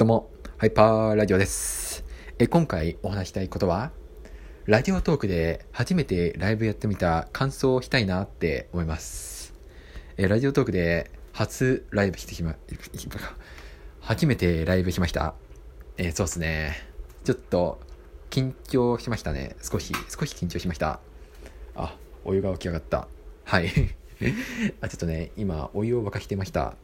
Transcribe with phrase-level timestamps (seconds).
[0.00, 2.06] どうも、ハイパーラジオです。
[2.38, 3.92] え今回お話したいことは、
[4.64, 9.52] ラジオトークで初めてライブやってみた感想をしたいなって思います。
[10.16, 12.56] えラジオトークで初ライブしてきま、
[14.00, 15.34] 初めてライブしました。
[15.98, 16.76] えそうっすね。
[17.24, 17.78] ちょっと
[18.30, 19.54] 緊張しましたね。
[19.60, 21.00] 少し、少し緊張しました。
[21.74, 21.94] あ、
[22.24, 23.06] お湯が起き上がった。
[23.44, 23.68] はい。
[24.80, 26.74] あ、ちょっとね、今、お湯を沸かしてました。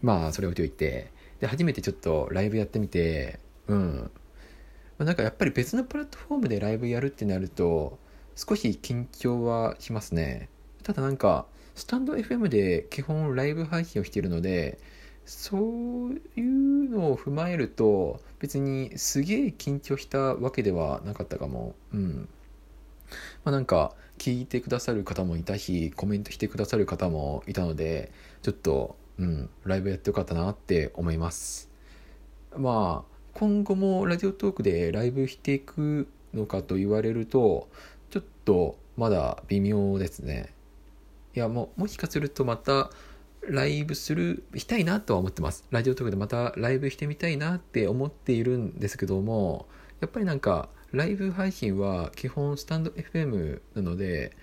[0.00, 1.12] まあ、それを置いといて。
[1.42, 4.10] で、初めてちょっとライブやってみて、うん。
[4.96, 7.98] まあなんかやっぱり別のプラットフォームでライブやるってなると、
[8.36, 10.48] 少し緊張はしますね。
[10.84, 14.78] ただなんか、スタンド FM で基本ライブ配信をしているので、
[15.24, 21.74] そういうのを踏まえると、別にすげえ緊張したわけではなかったかも。
[21.92, 22.28] うん。
[23.42, 31.70] まあなんか、聞いてくださる方もいたし、コメントしてくださる方もいたので、ちょっと、うん、ライブやってよかったなって思います。
[32.56, 37.68] まあ、今後もラジオトークでライブしていくのかと言われると、
[38.10, 40.52] ちょっとまだ微妙ですね。
[41.34, 42.90] いや、もう、もしかするとまた
[43.40, 45.64] ライブする、したいなとは思ってます。
[45.70, 49.66] ラジオトークでまたライブしてみたいなって思っているんですけども、
[50.00, 54.36] やっぱりなんか、ライブ配信は基本スタンド FM なので、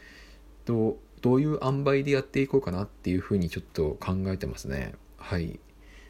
[0.66, 4.94] どう、どういう塩梅でやっていこうかなっていうふうにちょっと考えてますね。
[5.18, 5.60] はい。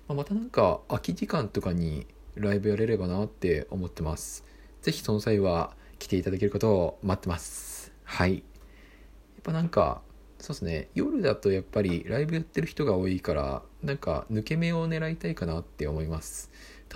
[0.07, 4.43] まあ、またなんか空き時間とかにライブやれればなって思ってます。
[4.81, 7.91] ぜひその際は来ていただけることを待ってます。
[8.03, 8.35] はい。
[8.35, 8.41] やっ
[9.43, 10.01] ぱなんか、
[10.39, 10.89] そうですね。
[10.95, 16.49] 夜だとやっぱりライブやってる人が多いから、なんか抜け目を狙いたいかなって思います。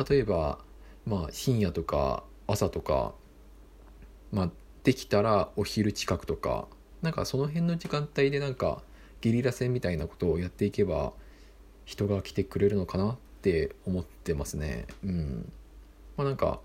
[0.09, 0.59] 例えば、
[1.05, 3.13] まあ深夜とか朝とか、
[4.31, 4.49] まあ
[4.83, 6.67] できたらお昼近くとか、
[7.03, 8.81] なんかその辺の時間帯でなんか
[9.21, 11.13] ゲリラ戦みたいなことをやっていけば
[11.85, 14.87] 人が来てくれるのかなって思ってますね。
[15.03, 15.51] うん。
[16.17, 16.59] まあなんか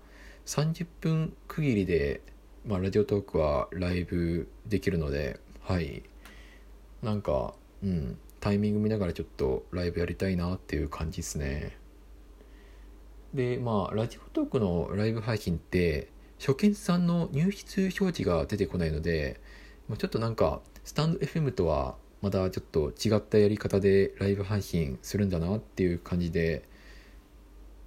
[0.45, 2.21] 30分区切りで、
[2.65, 6.01] まあ、ラジオトークはライブできるので、はい。
[7.03, 7.53] なんか、
[7.83, 11.77] うん、タイミング見ながらちょっとライブやりたいなっていう感じですね。
[13.33, 16.09] で、まあ、ラジオトークのライブ配信って、
[16.39, 19.39] 初見さんの入室表示が出てこないので、
[19.89, 26.63] まあちょっとなんか、スタンド FM とはまたちょっと違ったやり方でライブ配信するんだなっていう感じで、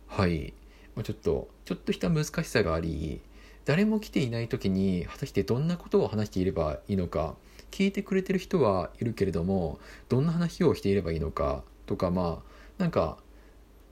[0.09, 0.53] はい。
[0.95, 3.21] まあ、ちょっと、ちょっとした難しさがあり、
[3.65, 7.37] 誰も来ていない時に果たしてどんなことを話していればいいのか、
[7.71, 13.19] 聞いてくれてる人はいるけれども、どんな話をしていればいいのかとか、まあ、なんか、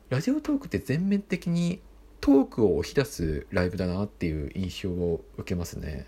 [0.09, 1.81] ラジオトークって全面的に
[2.21, 6.07] トークを押し出すライブだなっていう印象を受けますね。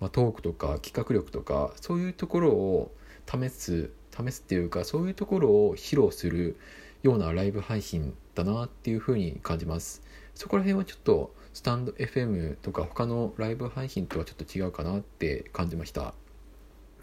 [0.00, 2.90] まあ、トークとか企画力とかそういうところを
[3.26, 6.56] 試す試すっていうかそういうところを披露する
[7.02, 10.02] ようなライブ配信だなっていうふうに感じます。
[10.34, 16.14] そこら辺はちょっとスタンド FM とか他のライブ配信とはちょっと違うかなって感じました。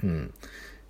[0.04, 0.34] うん。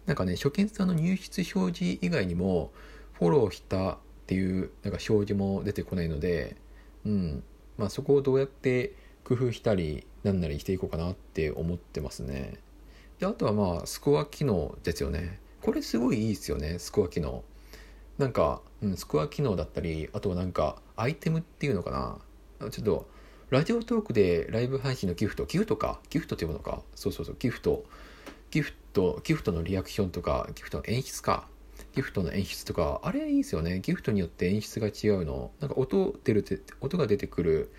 [0.06, 2.72] なんかね初見さんの入室表示以外にも
[3.14, 3.98] フォローしたっ
[4.28, 6.56] ていうなんか表示も出てこないので
[7.06, 7.44] うん。
[7.78, 8.94] まあそこをどうやって
[9.28, 12.60] 工夫したりなんなりしていこうかなって思ってますね。
[13.20, 15.40] であとはまあスコア機能ですよね。
[15.62, 17.44] これすごいいいですよねスコア機能。
[18.18, 21.92] なんか、うん、スコア機能だったりあとはなんかアイテムっていうのか
[22.60, 22.70] な。
[22.70, 23.10] ちょっと
[23.50, 26.00] ラジオトークでライブ配信のギフトギフトか？
[26.10, 26.82] ギフトっていうものか？
[26.96, 27.84] そうそうそうギフト。
[28.50, 31.48] ギフトギフトのリアクションとかギフトの演出か？
[31.94, 33.80] ギフトの演出とかあれいいですよね。
[33.82, 35.52] ギフトによって演出が違うの。
[35.60, 37.72] なんか音出るって音が出てくる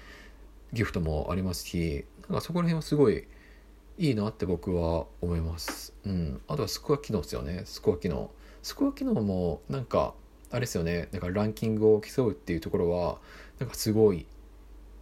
[0.73, 3.27] ギフトもありますしなんかそこら辺はすごい
[3.99, 5.93] いいなって僕は思います。
[6.05, 6.41] うん。
[6.47, 7.63] あとはスコア機能ですよね。
[7.65, 8.31] スコア機能。
[8.63, 10.15] スコア機能もなんか、
[10.51, 11.09] あれですよね。
[11.11, 13.19] なんかランキングを競うっていうところは、
[13.59, 14.27] なんかすごい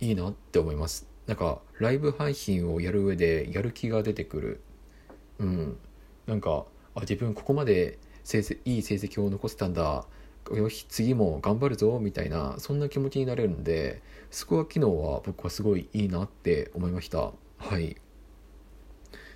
[0.01, 1.07] いいなって思います。
[1.27, 4.61] なんかライブ配信をやる上でやる気が出てくる。
[5.41, 5.79] うん。
[6.27, 10.07] なんか、あ、自分ここまで成績いい成績を残せたんだ。
[10.55, 17.33] よし、次も頑張るぞ、みたいな、そんな気持ちになれるんで、スコア機能は僕はすごいいいなって思いました。
[17.59, 17.97] はい。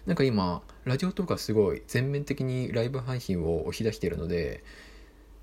[0.06, 4.62] なんか今、ラジオとかすごい全面的にライブ配信を押し出しているので、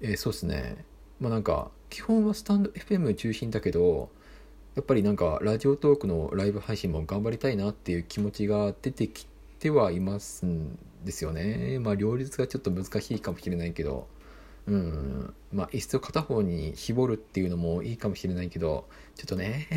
[0.02, 0.86] えーそうですね。
[1.20, 4.10] まあなんか、基本はスタンド FM 中心だけど、
[4.76, 9.28] やっぱりなんか、ラジオトークのライブ配信も頑張りたいなっていう気持ちが出てき
[9.60, 11.80] てはいますんですよね。
[11.80, 14.08] まあ両立がちょっと難しいかもしれないけど、
[14.68, 19.68] うん、まあ一層片方に絞るっていうのもいいかもしれないけど、ちょっとね、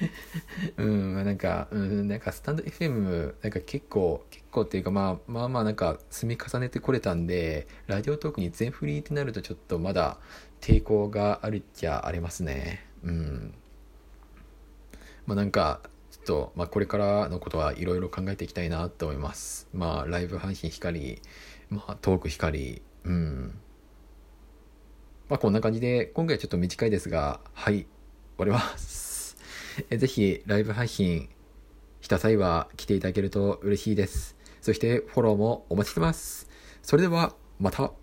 [0.78, 10.18] うん、まあなんか、うん、なんかスタンド FM、なんか結構、結構っていうかまあまあまあなんか積み重ねてこれたんで、ラジオトークに全振りってなるとちょっとまだ
[10.60, 12.86] 抵抗があるっちゃありますね。
[13.02, 13.54] うん。
[15.26, 19.68] まあなんか、ちょっと、まあこれからのことはいろいろ考えていきたいなと思います。
[19.72, 21.20] まあライブ配信光、
[21.70, 23.58] まあトーク光、うん。
[25.30, 27.86] まあこんな感じで、今回ちょっと短いですが、はい、終
[28.38, 29.36] わります。
[29.88, 31.28] えぜひライブ配信
[32.00, 34.36] した際は来ていただけると嬉しいです。
[34.60, 36.48] そしてフォローもお待ちしてます。
[36.82, 37.99] それではまた。